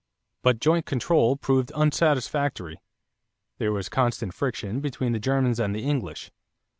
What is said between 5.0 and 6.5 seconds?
the Germans and the English.